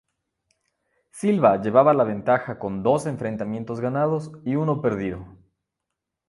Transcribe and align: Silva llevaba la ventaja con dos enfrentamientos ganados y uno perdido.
Silva 1.11 1.61
llevaba 1.61 1.93
la 1.93 2.03
ventaja 2.03 2.57
con 2.57 2.81
dos 2.81 3.05
enfrentamientos 3.05 3.79
ganados 3.79 4.31
y 4.43 4.55
uno 4.55 4.81
perdido. 4.81 5.27